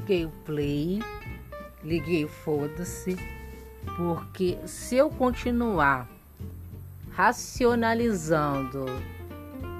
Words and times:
liguei 0.00 0.24
o 0.24 0.30
play, 0.46 1.02
liguei 1.84 2.24
o 2.24 2.28
foda-se, 2.28 3.16
porque 3.98 4.58
se 4.64 4.96
eu 4.96 5.10
continuar 5.10 6.08
racionalizando 7.10 8.86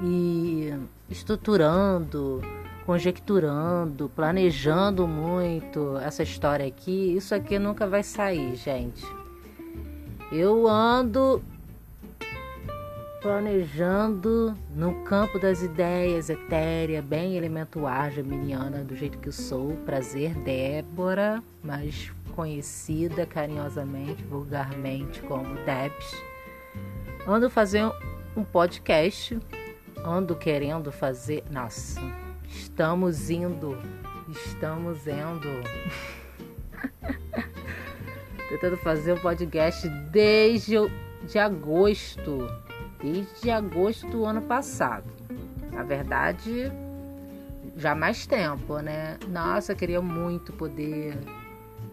e 0.05 0.75
estruturando, 1.09 2.43
conjecturando, 2.85 4.11
planejando 4.15 5.09
muito 5.09 5.97
essa 5.99 6.23
história 6.23 6.67
aqui, 6.67 7.17
isso 7.17 7.35
aqui 7.35 7.59
nunca 7.59 7.87
vai 7.87 8.03
sair, 8.03 8.57
gente. 8.57 9.05
Eu 10.31 10.69
ando 10.69 11.43
planejando 13.21 14.57
no 14.75 15.05
campo 15.05 15.39
das 15.39 15.63
ideias 15.63 16.31
etérea, 16.31 17.03
bem 17.03 17.37
elemento 17.37 17.87
ar 17.87 18.11
geminiana, 18.11 18.83
do 18.83 18.97
jeito 18.97 19.19
que 19.19 19.29
eu 19.29 19.33
sou. 19.33 19.77
Prazer, 19.85 20.35
Débora, 20.37 21.43
mais 21.63 22.11
conhecida 22.35 23.27
carinhosamente, 23.27 24.25
vulgarmente 24.25 25.21
como 25.23 25.55
Debs. 25.67 26.23
Ando 27.27 27.51
fazendo 27.51 27.95
um 28.35 28.43
podcast, 28.43 29.39
ando 30.03 30.35
querendo 30.35 30.91
fazer. 30.91 31.45
Nossa, 31.51 32.01
estamos 32.49 33.29
indo, 33.29 33.77
estamos 34.31 35.07
indo. 35.07 35.61
Tentando 38.49 38.79
fazer 38.79 39.13
um 39.13 39.19
podcast 39.19 39.87
desde 40.11 40.77
de 41.29 41.39
agosto 41.39 42.49
desde 43.03 43.51
agosto 43.51 44.07
do 44.09 44.25
ano 44.25 44.43
passado. 44.43 45.05
Na 45.73 45.83
verdade, 45.83 46.71
já 47.77 47.95
mais 47.95 48.27
tempo, 48.27 48.79
né? 48.79 49.19
Nossa, 49.29 49.75
queria 49.75 50.01
muito 50.01 50.53
poder 50.53 51.17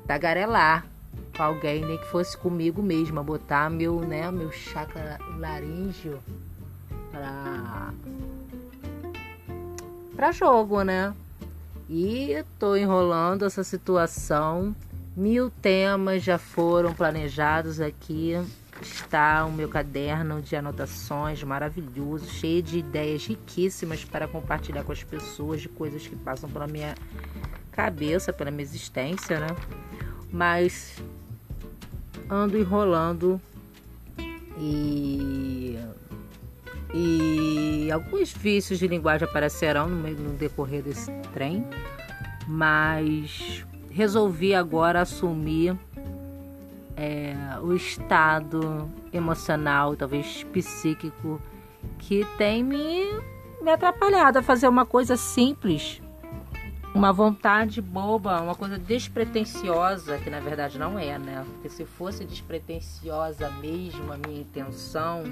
tagarelar 0.06 0.86
com 1.36 1.44
alguém, 1.44 1.86
nem 1.86 1.98
que 1.98 2.08
fosse 2.08 2.38
comigo 2.38 2.82
mesma, 2.82 3.24
botar 3.24 3.70
meu, 3.70 4.00
né, 4.02 4.30
meu 4.32 4.52
chakra 4.52 5.20
laríngeo 5.38 6.20
para 7.12 7.94
para 10.16 10.32
jogo, 10.32 10.82
né? 10.82 11.14
E 11.88 12.44
tô 12.58 12.76
enrolando 12.76 13.46
essa 13.46 13.64
situação. 13.64 14.76
Mil 15.16 15.50
temas 15.50 16.24
já 16.24 16.38
foram 16.38 16.94
planejados 16.94 17.80
aqui 17.80 18.36
está 18.82 19.46
o 19.46 19.52
meu 19.52 19.68
caderno 19.68 20.42
de 20.42 20.56
anotações 20.56 21.44
maravilhoso, 21.44 22.28
cheio 22.30 22.62
de 22.62 22.80
ideias 22.80 23.26
riquíssimas 23.26 24.04
para 24.04 24.28
compartilhar 24.28 24.84
com 24.84 24.92
as 24.92 25.04
pessoas, 25.04 25.62
de 25.62 25.70
coisas 25.70 26.08
que 26.08 26.16
passam 26.16 26.50
pela 26.50 26.68
minha 26.68 26.96
cabeça, 27.72 28.32
pela 28.32 28.52
minha 28.52 28.64
existência, 28.64 29.40
né? 29.40 29.48
Mas 30.32 30.98
ando 32.30 32.58
enrolando 32.58 33.40
e 34.58 35.78
e 36.94 37.92
alguns 37.92 38.32
vícios 38.32 38.80
de 38.80 38.88
linguagem 38.88 39.28
aparecerão 39.28 39.90
no, 39.90 40.10
no 40.10 40.34
decorrer 40.34 40.82
desse 40.82 41.12
trem, 41.34 41.66
mas 42.48 43.66
resolvi 43.92 44.56
agora 44.56 45.02
assumir 45.02 45.76
é, 46.98 47.36
o 47.62 47.74
estado 47.74 48.90
emocional, 49.14 49.96
talvez 49.96 50.44
psíquico, 50.46 51.40
que 52.00 52.26
tem 52.38 52.64
me, 52.64 53.06
me 53.62 53.72
atrapalhado 53.72 54.40
a 54.40 54.44
fazer 54.44 54.68
uma 54.68 54.86
coisa 54.86 55.16
simples, 55.16 56.02
uma 56.96 57.14
vontade 57.14 57.80
boba, 57.82 58.42
uma 58.42 58.56
coisa 58.56 58.80
despretensiosa, 58.80 60.18
que 60.18 60.30
na 60.32 60.40
verdade 60.40 60.80
não 60.80 60.98
é, 60.98 61.20
né? 61.20 61.46
Porque 61.54 61.70
se 61.70 61.86
fosse 61.86 62.26
despretensiosa 62.26 63.50
mesmo 63.52 64.12
a 64.12 64.18
minha 64.18 64.42
intenção, 64.42 65.24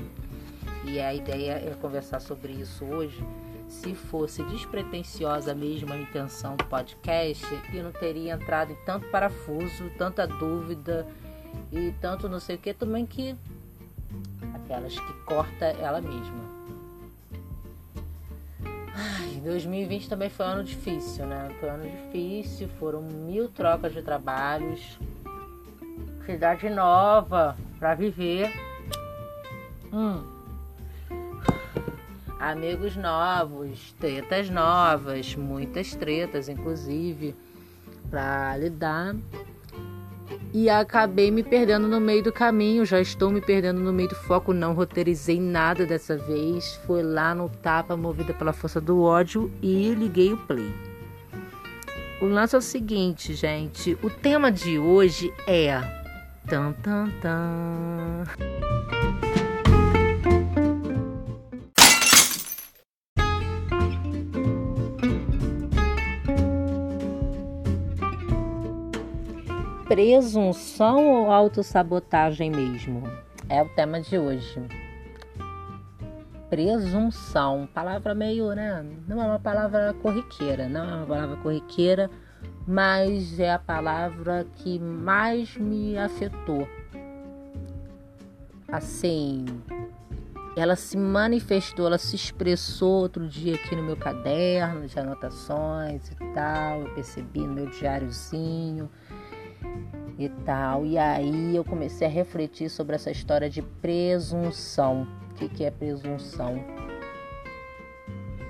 e 0.84 1.00
a 1.00 1.14
ideia 1.14 1.54
é 1.54 1.76
conversar 1.82 2.20
sobre 2.20 2.54
isso 2.54 2.86
hoje, 2.86 3.24
se 3.68 3.96
fosse 3.96 4.44
despretensiosa 4.44 5.56
mesmo 5.56 5.92
a 5.92 5.98
intenção 5.98 6.56
do 6.56 6.64
podcast, 6.66 7.44
eu 7.74 7.84
não 7.84 7.92
teria 7.92 8.34
entrado 8.34 8.72
em 8.72 8.78
tanto 8.86 9.08
parafuso, 9.08 9.90
tanta 9.98 10.28
dúvida 10.28 11.08
e 11.72 11.94
tanto 12.00 12.30
não 12.30 12.40
sei 12.40 12.56
o 12.56 12.60
que 12.60 12.74
também 12.74 13.06
que 13.06 13.36
aquelas 14.54 14.98
que 15.00 15.14
corta 15.26 15.66
ela 15.66 16.02
mesma. 16.02 16.56
Ai, 18.94 19.42
2020 19.44 20.10
também 20.10 20.30
foi 20.30 20.46
um 20.46 20.50
ano 20.50 20.64
difícil, 20.64 21.26
né? 21.26 21.50
Foi 21.60 21.70
um 21.70 21.74
ano 21.74 21.84
difícil, 21.84 22.70
foram 22.80 23.02
mil 23.02 23.50
trocas 23.50 23.94
de 23.94 24.02
trabalhos, 24.02 24.98
cidade 26.26 26.70
nova 26.70 27.56
para 27.78 27.94
viver, 27.94 28.52
hum. 29.92 30.24
amigos 32.40 32.96
novos, 32.96 33.94
tretas 34.00 34.50
novas, 34.50 35.36
muitas 35.36 35.94
tretas, 35.94 36.48
inclusive, 36.50 37.36
para 38.10 38.58
lidar 38.58 39.16
e 40.56 40.70
acabei 40.70 41.30
me 41.32 41.44
perdendo 41.44 41.86
no 41.86 42.00
meio 42.00 42.24
do 42.24 42.32
caminho. 42.32 42.86
Já 42.86 43.02
estou 43.02 43.30
me 43.30 43.42
perdendo 43.42 43.82
no 43.82 43.92
meio 43.92 44.08
do 44.08 44.16
foco. 44.16 44.54
Não 44.54 44.74
roteirizei 44.74 45.38
nada 45.38 45.86
dessa 45.86 46.16
vez. 46.16 46.80
Foi 46.88 47.04
lá 47.04 47.36
no 47.36 47.50
tapa, 47.50 47.98
movida 47.98 48.34
pela 48.34 48.54
força 48.54 48.80
do 48.80 49.02
ódio 49.02 49.52
e 49.62 49.94
liguei 49.94 50.32
o 50.32 50.38
play. 50.38 50.74
O 52.22 52.26
lance 52.26 52.56
é 52.56 52.58
o 52.58 52.62
seguinte, 52.62 53.34
gente. 53.34 53.98
O 54.02 54.10
tema 54.10 54.50
de 54.50 54.80
hoje 54.80 55.34
é. 55.46 55.78
Tan, 56.48 56.72
tan, 56.82 57.10
tan. 57.22 58.24
Presunção 69.96 71.10
ou 71.10 71.32
autossabotagem 71.32 72.52
mesmo? 72.52 73.02
É 73.48 73.64
o 73.64 73.70
tema 73.70 74.02
de 74.02 74.18
hoje. 74.18 74.62
Presunção, 76.50 77.66
palavra 77.74 78.14
meio, 78.14 78.54
né? 78.54 78.86
Não 79.08 79.24
é 79.24 79.26
uma 79.26 79.40
palavra 79.40 79.96
corriqueira, 80.02 80.68
não 80.68 80.84
é 80.84 80.96
uma 80.98 81.06
palavra 81.06 81.38
corriqueira, 81.38 82.12
mas 82.68 83.40
é 83.40 83.54
a 83.54 83.58
palavra 83.58 84.46
que 84.58 84.78
mais 84.80 85.56
me 85.56 85.98
afetou. 85.98 86.68
Assim, 88.68 89.46
ela 90.58 90.76
se 90.76 90.98
manifestou, 90.98 91.88
ela 91.88 91.98
se 91.98 92.18
expressou 92.18 93.04
outro 93.04 93.30
dia 93.30 93.56
aqui 93.56 93.74
no 93.74 93.84
meu 93.84 93.96
caderno 93.96 94.88
de 94.88 95.00
anotações 95.00 96.12
e 96.12 96.16
tal. 96.34 96.82
Eu 96.82 96.94
percebi 96.96 97.40
no 97.40 97.54
meu 97.54 97.68
diáriozinho 97.68 98.90
e 100.18 100.30
tal. 100.30 100.86
E 100.86 100.98
aí 100.98 101.56
eu 101.56 101.64
comecei 101.64 102.08
a 102.08 102.10
refletir 102.10 102.70
sobre 102.70 102.96
essa 102.96 103.12
história 103.12 103.50
de 103.50 103.62
presunção. 103.62 105.08
O 105.32 105.34
que, 105.36 105.50
que 105.50 105.64
é 105.64 105.72
presunção? 105.72 106.64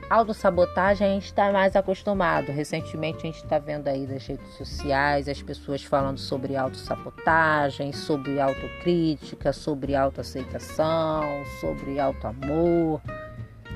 Autossabotagem 0.07 1.07
a 1.07 1.13
gente 1.13 1.25
está 1.25 1.51
mais 1.51 1.75
acostumado. 1.75 2.51
Recentemente 2.51 3.17
a 3.17 3.21
gente 3.21 3.43
está 3.43 3.57
vendo 3.57 3.87
aí 3.87 4.05
nas 4.05 4.25
redes 4.27 4.47
sociais 4.53 5.27
as 5.27 5.41
pessoas 5.41 5.83
falando 5.83 6.19
sobre 6.19 6.55
autossabotagem, 6.55 7.91
sobre 7.91 8.39
autocrítica, 8.39 9.51
sobre 9.51 9.95
autoaceitação, 9.95 11.43
sobre 11.59 11.99
autoamor. 11.99 13.01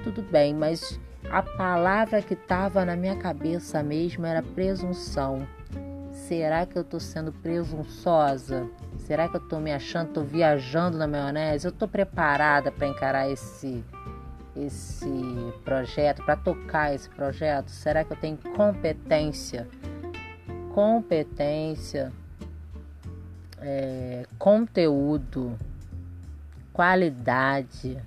Tudo 0.03 0.21
bem, 0.21 0.53
mas 0.53 0.99
a 1.31 1.41
palavra 1.41 2.21
que 2.21 2.35
estava 2.35 2.85
na 2.85 2.95
minha 2.95 3.15
cabeça 3.15 3.81
mesmo 3.81 4.25
era 4.25 4.43
presunção. 4.43 5.47
Será 6.29 6.63
que 6.63 6.77
eu 6.77 6.83
estou 6.83 6.99
sendo 6.99 7.31
presunçosa? 7.31 8.69
Será 8.99 9.27
que 9.27 9.37
eu 9.37 9.41
estou 9.41 9.59
me 9.59 9.73
achando, 9.73 10.09
estou 10.09 10.23
viajando 10.23 10.95
na 10.95 11.07
maionese? 11.07 11.65
Eu 11.65 11.71
estou 11.71 11.87
preparada 11.87 12.71
para 12.71 12.85
encarar 12.85 13.27
esse 13.27 13.83
esse 14.55 15.09
projeto, 15.65 16.23
para 16.23 16.35
tocar 16.35 16.93
esse 16.93 17.09
projeto? 17.09 17.71
Será 17.71 18.03
que 18.03 18.13
eu 18.13 18.17
tenho 18.17 18.37
competência? 18.55 19.67
Competência, 20.71 22.11
é, 23.59 24.23
conteúdo, 24.37 25.57
qualidade. 26.71 27.97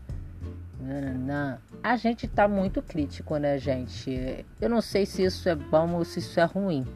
Não, 0.80 1.58
A 1.82 1.96
gente 1.96 2.26
está 2.26 2.46
muito 2.46 2.80
crítico, 2.82 3.36
né, 3.36 3.58
gente? 3.58 4.46
Eu 4.60 4.70
não 4.70 4.80
sei 4.80 5.06
se 5.06 5.24
isso 5.24 5.48
é 5.48 5.56
bom 5.56 5.94
ou 5.94 6.04
se 6.04 6.20
isso 6.20 6.38
é 6.38 6.44
ruim 6.44 6.86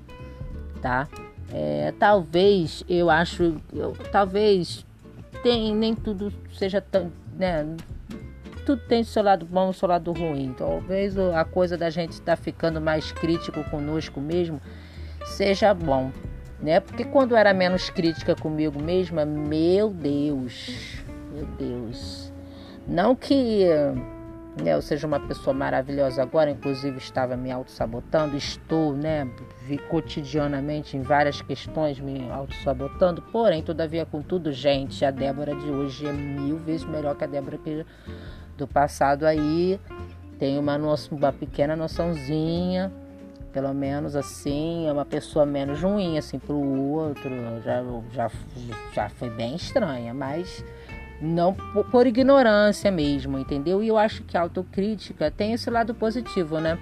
tá? 0.76 1.08
É, 1.52 1.92
talvez 1.98 2.84
eu 2.88 3.08
acho, 3.08 3.60
eu, 3.72 3.96
talvez 4.10 4.84
tem, 5.42 5.74
nem 5.74 5.94
tudo 5.94 6.32
seja 6.52 6.80
tão, 6.80 7.12
né? 7.36 7.66
Tudo 8.64 8.82
tem 8.88 9.04
seu 9.04 9.22
lado 9.22 9.46
bom 9.46 9.72
seu 9.72 9.88
lado 9.88 10.12
ruim. 10.12 10.52
Talvez 10.56 11.16
a 11.16 11.44
coisa 11.44 11.76
da 11.76 11.88
gente 11.88 12.12
estar 12.12 12.36
tá 12.36 12.42
ficando 12.42 12.80
mais 12.80 13.12
crítico 13.12 13.62
conosco 13.70 14.20
mesmo 14.20 14.60
seja 15.24 15.72
bom, 15.72 16.10
né? 16.60 16.80
Porque 16.80 17.04
quando 17.04 17.36
era 17.36 17.54
menos 17.54 17.90
crítica 17.90 18.34
comigo 18.34 18.82
mesma, 18.82 19.24
meu 19.24 19.90
Deus, 19.90 21.04
meu 21.32 21.46
Deus. 21.58 22.32
Não 22.88 23.14
que 23.14 23.64
né, 24.62 24.74
eu 24.74 24.80
seja 24.80 25.06
uma 25.06 25.20
pessoa 25.20 25.52
maravilhosa 25.52 26.22
agora, 26.22 26.50
inclusive 26.50 26.98
estava 26.98 27.36
me 27.36 27.50
auto-sabotando, 27.50 28.36
estou, 28.36 28.94
né, 28.94 29.28
cotidianamente 29.88 30.96
em 30.96 31.02
várias 31.02 31.42
questões 31.42 32.00
me 32.00 32.30
auto-sabotando, 32.30 33.20
porém, 33.20 33.62
todavia, 33.62 34.06
contudo, 34.06 34.50
gente, 34.52 35.04
a 35.04 35.10
Débora 35.10 35.54
de 35.54 35.70
hoje 35.70 36.06
é 36.06 36.12
mil 36.12 36.56
vezes 36.58 36.86
melhor 36.86 37.14
que 37.16 37.24
a 37.24 37.26
Débora 37.26 37.58
que 37.58 37.84
do 38.56 38.66
passado 38.66 39.24
aí. 39.24 39.78
Tem 40.38 40.58
uma, 40.58 40.76
uma 40.76 41.32
pequena 41.32 41.74
noçãozinha, 41.74 42.92
pelo 43.52 43.72
menos 43.72 44.14
assim, 44.14 44.86
é 44.86 44.92
uma 44.92 45.04
pessoa 45.04 45.46
menos 45.46 45.80
ruim 45.80 46.18
assim 46.18 46.38
pro 46.38 46.56
outro. 46.56 47.30
Já, 47.64 47.82
já, 48.12 48.30
já 48.92 49.08
foi 49.08 49.30
bem 49.30 49.54
estranha, 49.54 50.12
mas 50.12 50.62
não 51.20 51.54
por 51.90 52.06
ignorância 52.06 52.90
mesmo, 52.90 53.38
entendeu? 53.38 53.82
E 53.82 53.88
eu 53.88 53.96
acho 53.96 54.22
que 54.22 54.36
a 54.36 54.42
autocrítica 54.42 55.30
tem 55.30 55.52
esse 55.52 55.70
lado 55.70 55.94
positivo, 55.94 56.60
né? 56.60 56.78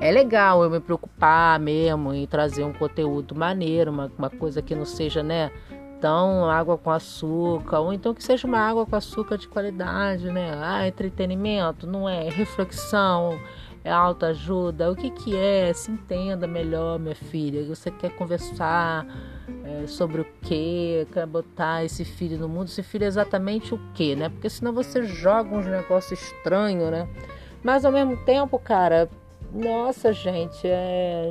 É 0.00 0.10
legal 0.10 0.62
eu 0.62 0.70
me 0.70 0.80
preocupar 0.80 1.58
mesmo 1.58 2.12
em 2.12 2.26
trazer 2.26 2.64
um 2.64 2.72
conteúdo 2.72 3.34
maneiro, 3.34 3.90
uma, 3.90 4.10
uma 4.18 4.30
coisa 4.30 4.60
que 4.60 4.74
não 4.74 4.84
seja, 4.84 5.22
né, 5.22 5.50
tão 6.00 6.50
água 6.50 6.76
com 6.76 6.90
açúcar, 6.90 7.80
ou 7.80 7.92
então 7.92 8.12
que 8.12 8.22
seja 8.22 8.46
uma 8.46 8.58
água 8.58 8.84
com 8.84 8.94
açúcar 8.96 9.38
de 9.38 9.48
qualidade, 9.48 10.30
né? 10.30 10.52
Ah, 10.62 10.86
entretenimento, 10.86 11.86
não 11.86 12.08
é 12.08 12.28
reflexão, 12.28 13.38
é 13.84 13.92
autoajuda. 13.92 14.90
O 14.90 14.96
que 14.96 15.10
que 15.10 15.36
é? 15.36 15.72
Se 15.72 15.90
entenda 15.90 16.46
melhor, 16.46 16.98
minha 16.98 17.14
filha. 17.14 17.64
Você 17.64 17.90
quer 17.90 18.10
conversar, 18.16 19.06
é, 19.64 19.86
sobre 19.86 20.22
o 20.22 20.26
que, 20.42 21.06
quer 21.12 21.26
botar 21.26 21.84
esse 21.84 22.04
filho 22.04 22.38
no 22.38 22.48
mundo, 22.48 22.68
esse 22.68 22.82
filho 22.82 23.04
é 23.04 23.06
exatamente 23.06 23.74
o 23.74 23.80
que, 23.94 24.16
né? 24.16 24.28
Porque 24.28 24.48
senão 24.48 24.72
você 24.72 25.02
joga 25.02 25.54
uns 25.54 25.66
negócios 25.66 26.20
estranhos, 26.20 26.90
né? 26.90 27.08
Mas 27.62 27.84
ao 27.84 27.92
mesmo 27.92 28.16
tempo, 28.24 28.58
cara, 28.58 29.08
nossa 29.52 30.12
gente, 30.12 30.60
é. 30.64 31.30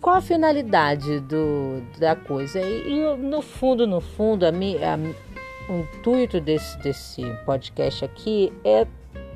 Qual 0.00 0.16
a 0.16 0.20
finalidade 0.20 1.20
do, 1.20 1.80
da 1.98 2.16
coisa? 2.16 2.60
E, 2.60 2.92
e 2.92 3.16
no 3.16 3.40
fundo, 3.40 3.86
no 3.86 4.00
fundo, 4.00 4.44
a, 4.44 4.48
a, 4.48 5.72
o 5.72 5.80
intuito 5.80 6.40
desse, 6.40 6.76
desse 6.78 7.22
podcast 7.44 8.04
aqui 8.04 8.52
é 8.64 8.86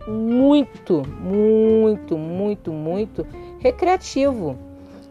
muito, 0.07 1.03
muito, 1.21 2.17
muito, 2.17 2.73
muito 2.73 3.27
recreativo 3.59 4.57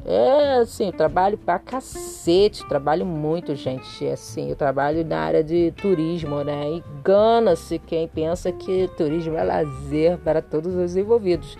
é 0.07 0.59
assim, 0.59 0.86
eu 0.86 0.94
trabalho 0.94 1.36
pra 1.36 1.57
cacete, 1.57 2.63
trabalho 2.68 3.06
muito, 3.06 3.56
gente. 3.56 4.07
Assim, 4.07 4.51
eu 4.51 4.56
trabalho 4.56 5.03
na 5.03 5.18
área 5.18 5.44
de 5.44 5.71
turismo, 5.71 6.44
né? 6.44 6.74
E 6.74 6.83
gana-se 7.03 7.80
quem 7.80 8.07
pensa 8.07 8.51
que 8.51 8.88
turismo 8.95 9.36
é 9.36 9.44
lazer 9.44 10.19
para 10.19 10.44
todos 10.44 10.75
os 10.75 10.95
envolvidos. 10.95 11.57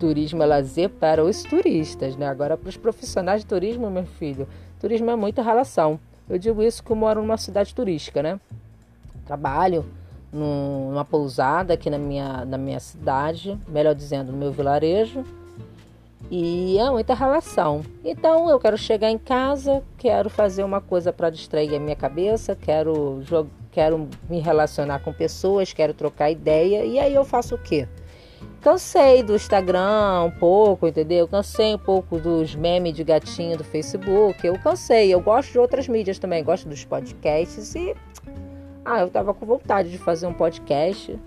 Turismo 0.00 0.42
é 0.42 0.46
lazer 0.46 0.88
para 0.88 1.22
os 1.22 1.42
turistas, 1.42 2.16
né? 2.16 2.26
Agora, 2.26 2.56
para 2.56 2.70
os 2.70 2.78
profissionais 2.78 3.42
de 3.42 3.46
turismo, 3.46 3.90
meu 3.90 4.06
filho, 4.06 4.48
turismo 4.80 5.10
é 5.10 5.16
muita 5.16 5.42
relação. 5.42 6.00
Eu 6.30 6.38
digo 6.38 6.62
isso 6.62 6.82
que 6.82 6.90
eu 6.90 6.96
moro 6.96 7.20
numa 7.20 7.36
cidade 7.36 7.74
turística, 7.74 8.22
né? 8.22 8.40
Trabalho 9.26 9.84
numa 10.32 11.04
pousada 11.04 11.74
aqui 11.74 11.90
na 11.90 11.98
minha, 11.98 12.44
na 12.44 12.56
minha 12.56 12.80
cidade, 12.80 13.58
melhor 13.68 13.94
dizendo, 13.94 14.32
no 14.32 14.38
meu 14.38 14.50
vilarejo 14.50 15.24
e 16.30 16.78
é 16.78 16.90
muita 16.90 17.14
relação. 17.14 17.82
Então 18.02 18.48
eu 18.48 18.58
quero 18.58 18.78
chegar 18.78 19.10
em 19.10 19.18
casa, 19.18 19.82
quero 19.98 20.30
fazer 20.30 20.64
uma 20.64 20.80
coisa 20.80 21.12
para 21.12 21.28
distrair 21.28 21.74
a 21.74 21.78
minha 21.78 21.94
cabeça, 21.94 22.56
quero, 22.56 23.22
quero 23.70 24.08
me 24.30 24.40
relacionar 24.40 25.00
com 25.00 25.12
pessoas, 25.12 25.74
quero 25.74 25.92
trocar 25.92 26.30
ideia. 26.30 26.86
E 26.86 26.98
aí 26.98 27.14
eu 27.14 27.22
faço 27.22 27.54
o 27.54 27.58
quê? 27.58 27.86
Cansei 28.62 29.22
do 29.22 29.34
Instagram 29.34 30.22
um 30.24 30.30
pouco, 30.30 30.88
entendeu? 30.88 31.28
Cansei 31.28 31.74
um 31.74 31.78
pouco 31.78 32.18
dos 32.18 32.54
memes 32.54 32.94
de 32.94 33.04
gatinho 33.04 33.58
do 33.58 33.64
Facebook. 33.64 34.46
Eu 34.46 34.58
cansei. 34.58 35.12
Eu 35.12 35.20
gosto 35.20 35.52
de 35.52 35.58
outras 35.58 35.86
mídias 35.86 36.18
também. 36.18 36.42
Gosto 36.42 36.66
dos 36.66 36.82
podcasts 36.84 37.74
e. 37.74 37.94
Ah, 38.84 39.00
eu 39.00 39.10
tava 39.10 39.32
com 39.32 39.46
vontade 39.46 39.90
de 39.90 39.98
fazer 39.98 40.26
um 40.26 40.34
podcast, 40.34 41.18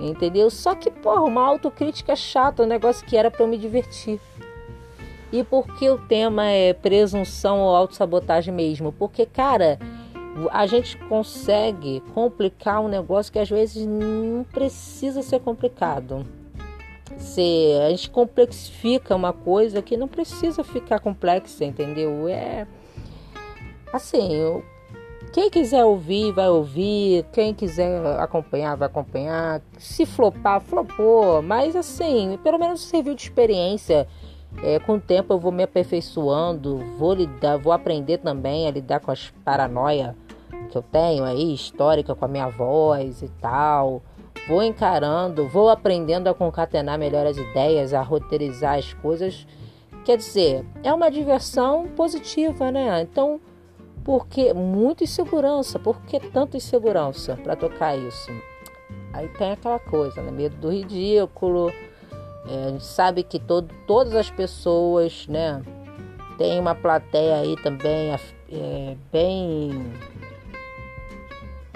entendeu? 0.00 0.50
Só 0.50 0.74
que, 0.74 0.90
porra, 0.90 1.22
uma 1.22 1.42
autocrítica 1.42 2.16
chata, 2.16 2.62
um 2.62 2.66
negócio 2.66 3.06
que 3.06 3.16
era 3.16 3.30
para 3.30 3.42
eu 3.42 3.48
me 3.48 3.58
divertir. 3.58 4.20
E 5.30 5.42
por 5.42 5.66
que 5.76 5.88
o 5.88 5.98
tema 5.98 6.46
é 6.46 6.74
presunção 6.74 7.60
ou 7.60 7.74
autossabotagem 7.74 8.52
mesmo? 8.52 8.92
Porque, 8.92 9.24
cara, 9.24 9.78
a 10.50 10.66
gente 10.66 10.96
consegue 11.08 12.02
complicar 12.14 12.80
um 12.80 12.88
negócio 12.88 13.32
que 13.32 13.38
às 13.38 13.48
vezes 13.48 13.86
não 13.86 14.44
precisa 14.44 15.22
ser 15.22 15.40
complicado. 15.40 16.26
Se 17.18 17.78
a 17.86 17.90
gente 17.90 18.10
complexifica 18.10 19.14
uma 19.14 19.32
coisa 19.32 19.82
que 19.82 19.96
não 19.96 20.08
precisa 20.08 20.64
ficar 20.64 20.98
complexa, 20.98 21.64
entendeu? 21.64 22.28
É 22.28 22.66
assim, 23.92 24.62
quem 25.32 25.48
quiser 25.48 25.84
ouvir, 25.84 26.32
vai 26.32 26.48
ouvir. 26.48 27.24
Quem 27.32 27.54
quiser 27.54 28.04
acompanhar, 28.20 28.76
vai 28.76 28.86
acompanhar. 28.86 29.62
Se 29.78 30.04
flopar, 30.04 30.60
flopou. 30.60 31.40
Mas 31.42 31.74
assim, 31.74 32.38
pelo 32.42 32.58
menos 32.58 32.82
serviu 32.82 33.14
de 33.14 33.22
experiência. 33.22 34.06
É, 34.62 34.78
com 34.78 34.96
o 34.96 35.00
tempo 35.00 35.32
eu 35.32 35.38
vou 35.38 35.50
me 35.50 35.62
aperfeiçoando, 35.62 36.78
vou 36.98 37.14
lidar, 37.14 37.56
vou 37.56 37.72
aprender 37.72 38.18
também 38.18 38.68
a 38.68 38.70
lidar 38.70 39.00
com 39.00 39.10
as 39.10 39.32
paranoia 39.42 40.14
que 40.70 40.76
eu 40.76 40.82
tenho 40.82 41.24
aí, 41.24 41.54
histórica 41.54 42.14
com 42.14 42.24
a 42.24 42.28
minha 42.28 42.48
voz 42.48 43.22
e 43.22 43.28
tal. 43.40 44.02
Vou 44.46 44.62
encarando, 44.62 45.48
vou 45.48 45.70
aprendendo 45.70 46.28
a 46.28 46.34
concatenar 46.34 46.98
melhor 46.98 47.26
as 47.26 47.36
ideias, 47.36 47.94
a 47.94 48.02
roteirizar 48.02 48.78
as 48.78 48.92
coisas. 48.92 49.46
Quer 50.04 50.16
dizer, 50.16 50.66
é 50.82 50.92
uma 50.92 51.10
diversão 51.10 51.86
positiva, 51.96 52.70
né? 52.70 53.02
Então, 53.02 53.40
por 54.04 54.26
que 54.26 54.52
muita 54.52 55.04
insegurança? 55.04 55.78
Por 55.78 56.00
que 56.02 56.18
tanta 56.18 56.56
insegurança 56.56 57.36
para 57.36 57.56
tocar 57.56 57.96
isso? 57.96 58.30
Aí 59.12 59.28
tem 59.28 59.52
aquela 59.52 59.78
coisa, 59.78 60.22
né? 60.22 60.30
Medo 60.30 60.56
do 60.56 60.72
ridículo, 60.72 61.70
é, 62.48 62.64
a 62.66 62.68
gente 62.70 62.84
sabe 62.84 63.22
que 63.22 63.38
todo, 63.38 63.72
todas 63.86 64.14
as 64.14 64.30
pessoas, 64.30 65.26
né? 65.28 65.62
Tem 66.38 66.58
uma 66.58 66.74
plateia 66.74 67.36
aí 67.36 67.56
também 67.62 68.12
é, 68.50 68.96
bem. 69.12 69.92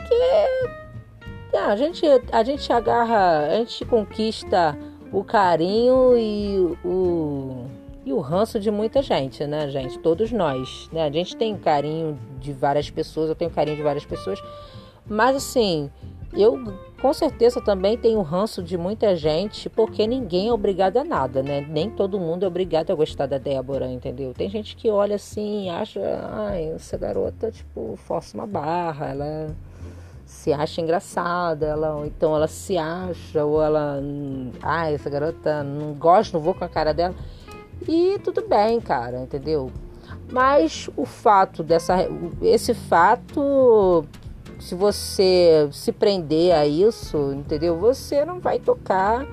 Que 0.09 0.15
é, 0.15 1.59
a, 1.59 1.77
gente, 1.77 2.05
a 2.33 2.43
gente 2.43 2.73
agarra, 2.73 3.47
a 3.47 3.55
gente 3.57 3.85
conquista 3.85 4.77
o 5.13 5.23
carinho 5.23 6.17
e 6.17 6.77
o, 6.85 7.67
e 8.07 8.13
o 8.13 8.21
ranço 8.21 8.61
de 8.61 8.71
muita 8.71 9.03
gente, 9.03 9.45
né, 9.49 9.69
gente? 9.69 9.99
Todos 9.99 10.31
nós, 10.31 10.89
né? 10.93 11.03
A 11.03 11.11
gente 11.11 11.37
tem 11.37 11.57
carinho 11.59 12.17
de 12.39 12.53
várias 12.53 12.89
pessoas, 12.89 13.29
eu 13.29 13.35
tenho 13.35 13.51
carinho 13.51 13.77
de 13.77 13.83
várias 13.83 14.07
pessoas, 14.07 14.41
mas 15.05 15.35
assim, 15.35 15.91
eu 16.33 16.73
com 17.03 17.13
certeza 17.13 17.61
também 17.61 17.99
tenho 17.99 18.23
ranço 18.23 18.63
de 18.63 18.79
muita 18.79 19.17
gente, 19.17 19.69
porque 19.69 20.07
ninguém 20.07 20.49
é 20.49 20.53
obrigado 20.53 20.99
a 20.99 21.05
nada, 21.05 21.43
né? 21.43 21.67
Nem 21.69 21.91
todo 21.91 22.19
mundo 22.21 22.45
é 22.45 22.47
obrigado 22.47 22.93
a 22.93 22.95
gostar 22.95 23.27
da 23.27 23.39
Débora, 23.39 23.91
entendeu? 23.91 24.33
Tem 24.33 24.49
gente 24.49 24.77
que 24.77 24.89
olha 24.89 25.17
assim 25.17 25.69
acha, 25.69 26.01
ai, 26.33 26.71
essa 26.77 26.97
garota, 26.97 27.51
tipo, 27.51 27.97
força 27.97 28.37
uma 28.37 28.47
barra, 28.47 29.09
ela 29.09 29.57
se 30.25 30.53
acha 30.53 30.81
engraçada, 30.81 31.67
ela, 31.67 31.97
ou 31.97 32.07
então 32.07 32.37
ela 32.37 32.47
se 32.47 32.79
acha, 32.79 33.45
ou 33.45 33.61
ela, 33.61 34.01
ai, 34.63 34.95
essa 34.95 35.11
garota 35.11 35.65
não 35.65 35.93
gosto, 35.93 36.35
não 36.35 36.41
vou 36.41 36.55
com 36.55 36.65
a 36.65 36.69
cara 36.69 36.95
dela. 36.95 37.15
E 37.89 38.19
tudo 38.21 38.47
bem, 38.47 38.81
cara, 38.81 39.21
entendeu? 39.21 39.71
Mas 40.31 40.89
o 40.97 41.05
fato 41.05 41.63
dessa. 41.63 41.97
Esse 42.43 42.75
fato 42.75 44.05
se 44.59 44.75
você 44.75 45.69
se 45.71 45.93
prender 45.93 46.55
a 46.55 46.67
isso, 46.67 47.33
entendeu? 47.33 47.79
Você 47.79 48.25
não 48.25 48.41
vai 48.41 48.59
tocar 48.59 49.27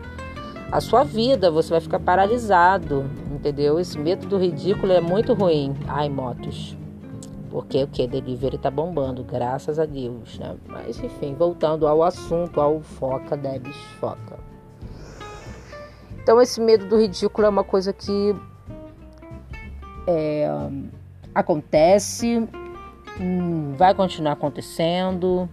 a 0.72 0.82
sua 0.82 1.04
vida, 1.04 1.50
você 1.50 1.70
vai 1.70 1.82
ficar 1.82 2.00
paralisado, 2.00 3.06
entendeu? 3.32 3.80
Esse 3.80 3.98
medo 3.98 4.28
do 4.28 4.38
ridículo 4.38 4.92
é 4.92 5.00
muito 5.00 5.34
ruim. 5.34 5.76
Ai, 5.88 6.10
motos. 6.10 6.78
Porque 7.50 7.84
o 7.84 7.88
que? 7.88 8.08
Delivery 8.08 8.58
tá 8.58 8.72
bombando, 8.72 9.24
graças 9.24 9.78
a 9.78 9.86
Deus, 9.86 10.40
né? 10.40 10.56
Mas 10.68 11.02
enfim, 11.02 11.36
voltando 11.36 11.88
ao 11.88 12.02
assunto, 12.02 12.60
ao 12.60 12.82
foca, 12.82 13.38
Debs, 13.38 13.76
foca. 14.00 14.40
Então 16.24 16.42
esse 16.42 16.62
medo 16.62 16.86
do 16.86 16.98
ridículo 16.98 17.46
é 17.46 17.50
uma 17.50 17.66
coisa 17.66 17.92
que 17.92 18.34
é, 20.08 20.48
acontece 21.36 22.48
hum, 23.20 23.74
vai 23.76 23.94
continuar 23.94 24.32
acontecendo 24.32 25.50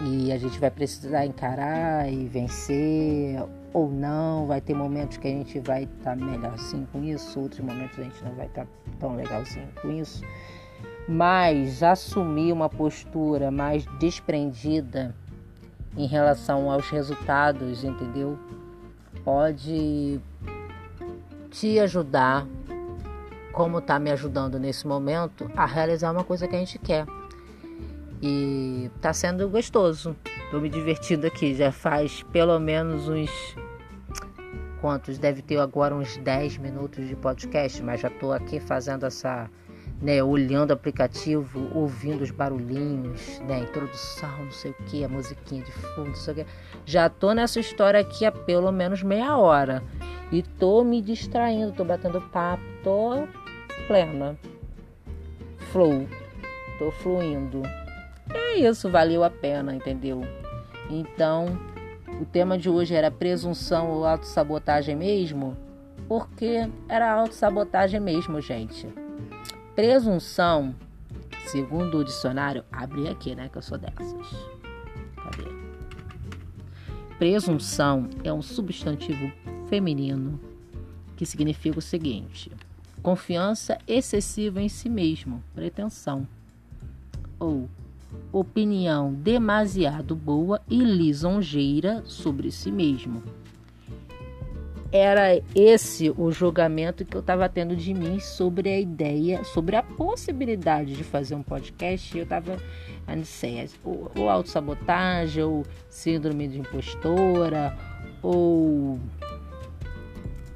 e 0.00 0.30
a 0.30 0.38
gente 0.38 0.60
vai 0.60 0.70
precisar 0.70 1.26
encarar 1.26 2.08
e 2.08 2.26
vencer 2.28 3.42
ou 3.72 3.90
não. 3.90 4.46
Vai 4.46 4.60
ter 4.60 4.74
momentos 4.74 5.16
que 5.16 5.26
a 5.26 5.30
gente 5.30 5.58
vai 5.58 5.82
estar 5.84 6.16
tá 6.16 6.16
melhorzinho 6.16 6.86
com 6.92 7.02
isso, 7.02 7.40
outros 7.40 7.60
momentos 7.60 7.98
a 7.98 8.02
gente 8.04 8.24
não 8.24 8.32
vai 8.34 8.46
estar 8.46 8.64
tá 8.64 8.70
tão 9.00 9.16
legalzinho 9.16 9.68
com 9.82 9.90
isso. 9.90 10.24
Mas 11.08 11.82
assumir 11.82 12.52
uma 12.52 12.68
postura 12.68 13.50
mais 13.50 13.84
desprendida 13.98 15.12
em 15.96 16.06
relação 16.06 16.70
aos 16.70 16.88
resultados, 16.90 17.82
entendeu? 17.82 18.38
Pode 19.24 20.20
te 21.50 21.78
ajudar, 21.78 22.46
como 23.52 23.78
está 23.78 23.98
me 23.98 24.10
ajudando 24.10 24.58
nesse 24.58 24.86
momento, 24.86 25.50
a 25.56 25.64
realizar 25.64 26.12
uma 26.12 26.24
coisa 26.24 26.46
que 26.46 26.54
a 26.54 26.58
gente 26.58 26.78
quer. 26.78 27.06
E 28.20 28.90
está 28.96 29.12
sendo 29.12 29.48
gostoso. 29.48 30.16
Estou 30.44 30.60
me 30.60 30.68
divertindo 30.68 31.26
aqui. 31.26 31.54
Já 31.54 31.72
faz 31.72 32.22
pelo 32.24 32.58
menos 32.58 33.08
uns. 33.08 33.30
Quantos? 34.80 35.18
Deve 35.18 35.40
ter 35.40 35.58
agora 35.58 35.94
uns 35.94 36.16
10 36.18 36.58
minutos 36.58 37.08
de 37.08 37.16
podcast, 37.16 37.82
mas 37.82 38.00
já 38.00 38.08
estou 38.08 38.32
aqui 38.32 38.60
fazendo 38.60 39.06
essa 39.06 39.48
né, 40.04 40.22
olhando 40.22 40.68
o 40.68 40.74
aplicativo, 40.74 41.70
ouvindo 41.74 42.20
os 42.20 42.30
barulhinhos, 42.30 43.40
né, 43.40 43.60
introdução, 43.60 44.44
não 44.44 44.50
sei 44.50 44.72
o 44.72 44.74
que, 44.84 45.02
a 45.02 45.08
musiquinha 45.08 45.64
de 45.64 45.72
fundo, 45.72 46.08
não 46.08 46.14
sei 46.14 46.34
o 46.34 46.36
que. 46.36 46.46
Já 46.84 47.08
tô 47.08 47.32
nessa 47.32 47.58
história 47.58 47.98
aqui 47.98 48.26
há 48.26 48.30
pelo 48.30 48.70
menos 48.70 49.02
meia 49.02 49.34
hora 49.38 49.82
e 50.30 50.42
tô 50.42 50.84
me 50.84 51.00
distraindo, 51.00 51.72
tô 51.72 51.86
batendo 51.86 52.20
papo, 52.20 52.62
tô 52.82 53.26
plena, 53.86 54.38
flow, 55.72 56.06
tô 56.78 56.90
fluindo. 56.90 57.62
É 58.30 58.56
isso, 58.56 58.90
valeu 58.90 59.24
a 59.24 59.30
pena, 59.30 59.74
entendeu? 59.74 60.20
Então, 60.90 61.58
o 62.20 62.26
tema 62.26 62.58
de 62.58 62.68
hoje 62.68 62.94
era 62.94 63.10
presunção 63.10 63.90
ou 63.90 64.04
autossabotagem 64.04 64.94
mesmo, 64.94 65.56
porque 66.06 66.68
era 66.90 67.10
autossabotagem 67.10 68.00
mesmo, 68.00 68.38
gente. 68.42 68.86
Presunção, 69.74 70.72
segundo 71.46 71.98
o 71.98 72.04
dicionário, 72.04 72.64
abre 72.70 73.08
aqui, 73.08 73.34
né? 73.34 73.48
Que 73.48 73.58
eu 73.58 73.62
sou 73.62 73.76
dessas. 73.76 74.30
Cadê? 75.16 75.50
Presunção 77.18 78.08
é 78.22 78.32
um 78.32 78.40
substantivo 78.40 79.32
feminino 79.68 80.38
que 81.16 81.26
significa 81.26 81.80
o 81.80 81.82
seguinte: 81.82 82.52
confiança 83.02 83.76
excessiva 83.88 84.62
em 84.62 84.68
si 84.68 84.88
mesmo, 84.88 85.42
pretensão, 85.56 86.26
ou 87.40 87.68
opinião 88.32 89.12
demasiado 89.12 90.14
boa 90.14 90.62
e 90.70 90.78
lisonjeira 90.78 92.04
sobre 92.06 92.52
si 92.52 92.70
mesmo 92.70 93.22
era 94.96 95.42
esse 95.56 96.14
o 96.16 96.30
julgamento 96.30 97.04
que 97.04 97.16
eu 97.16 97.20
estava 97.20 97.48
tendo 97.48 97.74
de 97.74 97.92
mim 97.92 98.20
sobre 98.20 98.68
a 98.68 98.78
ideia, 98.78 99.42
sobre 99.42 99.74
a 99.74 99.82
possibilidade 99.82 100.94
de 100.94 101.02
fazer 101.02 101.34
um 101.34 101.42
podcast. 101.42 102.16
Eu 102.16 102.22
estava, 102.22 102.56
não 103.08 103.24
sei, 103.24 103.68
ou, 103.82 104.08
ou 104.16 104.30
autossabotagem, 104.30 105.42
ou 105.42 105.66
síndrome 105.90 106.46
de 106.46 106.60
impostora, 106.60 107.76
ou 108.22 109.00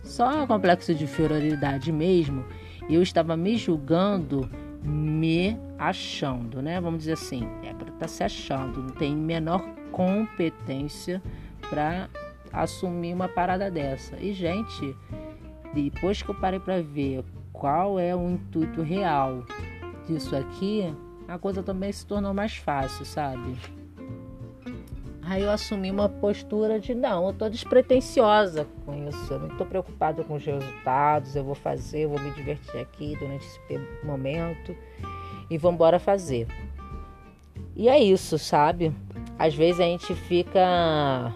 só 0.04 0.47
complexo 0.47 0.95
de 0.95 1.02
inferioridade 1.02 1.90
mesmo. 1.90 2.45
Eu 2.88 3.02
estava 3.02 3.37
me 3.37 3.57
julgando, 3.57 4.49
me 4.85 5.59
achando, 5.76 6.62
né? 6.62 6.80
Vamos 6.80 7.00
dizer 7.00 7.14
assim, 7.14 7.42
é 7.64 7.75
para 7.75 7.88
estar 7.88 7.99
tá 7.99 8.09
se 8.09 8.23
achando, 8.23 8.85
não 8.85 8.90
tem 8.90 9.16
menor 9.16 9.64
competência 9.90 11.21
para 11.68 12.09
assumir 12.52 13.14
uma 13.14 13.28
parada 13.28 13.71
dessa. 13.71 14.17
E, 14.17 14.33
gente, 14.33 14.97
depois 15.75 16.23
que 16.23 16.28
eu 16.28 16.35
parei 16.35 16.61
para 16.61 16.83
ver 16.83 17.25
qual 17.52 17.99
é 17.99 18.14
o 18.14 18.31
intuito 18.31 18.83
real 18.83 19.45
disso 20.07 20.35
aqui, 20.37 20.95
a 21.26 21.38
coisa 21.38 21.62
também 21.62 21.93
se 21.93 22.07
tornou 22.07 22.33
mais 22.33 22.57
fácil, 22.57 23.05
sabe? 23.05 23.57
Aí 25.23 25.43
eu 25.43 25.50
assumi 25.50 25.90
uma 25.90 26.09
postura 26.09 26.81
de 26.81 26.95
não, 26.95 27.26
eu 27.26 27.35
tô 27.35 27.50
despretensiosa 27.50 28.67
com 28.87 29.09
isso, 29.09 29.35
eu 29.35 29.38
não 29.40 29.57
tô 29.59 29.67
preocupada 29.67 30.25
com 30.25 30.37
os 30.37 30.45
resultados, 30.45 31.37
eu 31.37 31.45
vou 31.45 31.55
fazer, 31.55 32.05
eu 32.05 32.09
vou 32.09 32.19
me 32.19 32.31
divertir 32.31 32.81
aqui 32.81 33.14
durante 33.19 33.45
esse 33.45 33.61
momento 34.02 34.75
e 35.50 35.59
vamos 35.59 35.75
embora 35.75 35.99
fazer. 35.99 36.47
E 37.76 37.90
é 37.90 37.99
isso, 38.02 38.38
sabe? 38.38 38.90
Às 39.38 39.55
vezes 39.55 39.81
a 39.81 39.85
gente 39.85 40.14
fica 40.14 41.35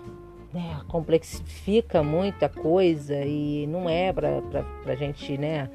né, 0.52 0.80
complexifica 0.88 2.02
muita 2.02 2.48
coisa 2.48 3.16
e 3.24 3.66
não 3.66 3.88
é 3.88 4.12
para 4.12 4.42
a 4.86 4.94
gente, 4.94 5.38
né, 5.38 5.70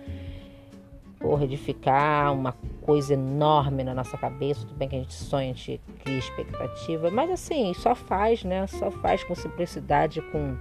porra, 1.19 1.43
edificar 1.46 2.34
uma 2.34 2.55
coisa 2.81 3.13
enorme 3.13 3.84
na 3.84 3.93
nossa 3.93 4.17
cabeça. 4.17 4.62
Tudo 4.62 4.75
bem 4.75 4.88
que 4.88 4.96
a 4.96 5.00
gente 5.00 5.13
sonha, 5.13 5.51
a 5.51 5.53
gente 5.53 5.81
cria 6.03 6.17
expectativa, 6.17 7.10
mas 7.10 7.31
assim, 7.31 7.74
só 7.74 7.96
faz, 7.96 8.43
né, 8.43 8.67
só 8.67 8.91
faz 8.91 9.24
com 9.24 9.34
simplicidade, 9.34 10.22
com, 10.31 10.55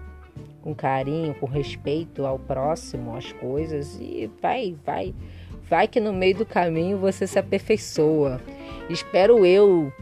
com 0.62 0.74
carinho, 0.74 1.34
com 1.34 1.46
respeito 1.46 2.24
ao 2.24 2.38
próximo, 2.38 3.14
às 3.16 3.32
coisas 3.32 3.98
e 4.00 4.30
vai, 4.40 4.74
vai, 4.84 5.14
vai 5.68 5.86
que 5.86 6.00
no 6.00 6.12
meio 6.12 6.36
do 6.36 6.46
caminho 6.46 6.98
você 6.98 7.26
se 7.26 7.38
aperfeiçoa. 7.38 8.40
Espero 8.88 9.44
eu 9.44 9.92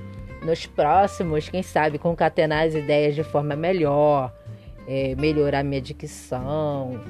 nos 0.44 0.66
próximos, 0.66 1.48
quem 1.48 1.62
sabe, 1.62 1.98
concatenar 1.98 2.66
as 2.66 2.74
ideias 2.74 3.14
de 3.14 3.24
forma 3.24 3.56
melhor, 3.56 4.32
é, 4.86 5.14
melhorar 5.16 5.64
minha 5.64 5.80
dicção, 5.80 7.00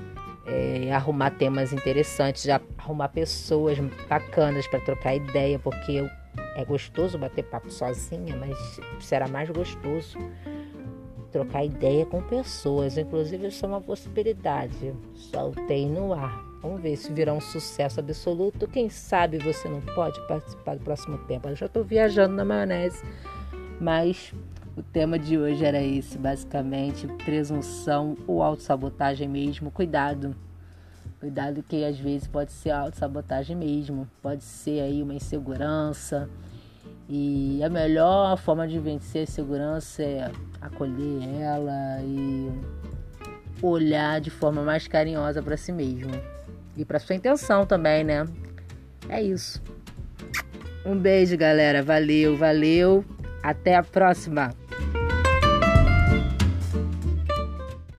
é, 0.46 0.92
arrumar 0.92 1.30
temas 1.30 1.72
interessantes, 1.72 2.46
arrumar 2.78 3.08
pessoas 3.08 3.78
bacanas 4.08 4.66
para 4.68 4.80
trocar 4.80 5.16
ideia, 5.16 5.58
porque 5.58 6.08
é 6.56 6.64
gostoso 6.64 7.18
bater 7.18 7.44
papo 7.44 7.70
sozinha, 7.70 8.36
mas 8.36 8.80
será 9.00 9.26
mais 9.26 9.50
gostoso 9.50 10.18
trocar 11.34 11.64
ideia 11.64 12.06
com 12.06 12.22
pessoas. 12.22 12.96
Inclusive, 12.96 13.48
isso 13.48 13.64
é 13.64 13.68
uma 13.68 13.80
possibilidade. 13.80 14.94
Soltei 15.16 15.84
no 15.84 16.12
ar. 16.14 16.40
Vamos 16.62 16.80
ver 16.80 16.96
se 16.96 17.12
virá 17.12 17.32
um 17.32 17.40
sucesso 17.40 17.98
absoluto. 17.98 18.68
Quem 18.68 18.88
sabe 18.88 19.38
você 19.38 19.68
não 19.68 19.80
pode 19.80 20.24
participar 20.28 20.76
do 20.76 20.84
próximo 20.84 21.18
tempo. 21.26 21.48
Eu 21.48 21.56
já 21.56 21.66
estou 21.66 21.82
viajando 21.82 22.36
na 22.36 22.44
maionese, 22.44 23.02
mas 23.80 24.32
o 24.76 24.82
tema 24.82 25.18
de 25.18 25.36
hoje 25.36 25.64
era 25.64 25.82
esse, 25.82 26.16
basicamente, 26.16 27.08
presunção 27.24 28.16
ou 28.28 28.40
autossabotagem 28.40 29.28
mesmo. 29.28 29.72
Cuidado. 29.72 30.36
Cuidado 31.18 31.64
que 31.64 31.84
às 31.84 31.98
vezes 31.98 32.28
pode 32.28 32.52
ser 32.52 32.70
autossabotagem 32.70 33.56
mesmo. 33.56 34.08
Pode 34.22 34.44
ser 34.44 34.80
aí 34.82 35.02
uma 35.02 35.14
insegurança. 35.14 36.30
E 37.08 37.62
a 37.62 37.68
melhor 37.68 38.36
forma 38.38 38.66
de 38.66 38.78
vencer 38.78 39.20
a 39.20 39.24
insegurança 39.24 40.02
é 40.02 40.30
acolher 40.60 41.22
ela 41.40 42.00
e 42.02 42.50
olhar 43.62 44.20
de 44.20 44.30
forma 44.30 44.62
mais 44.62 44.88
carinhosa 44.88 45.42
para 45.42 45.56
si 45.56 45.72
mesmo 45.72 46.12
e 46.76 46.84
para 46.84 46.98
sua 46.98 47.14
intenção 47.14 47.66
também, 47.66 48.04
né? 48.04 48.26
É 49.08 49.22
isso. 49.22 49.62
Um 50.84 50.96
beijo, 50.98 51.36
galera. 51.36 51.82
Valeu, 51.82 52.36
valeu. 52.36 53.04
Até 53.42 53.76
a 53.76 53.82
próxima. 53.82 54.50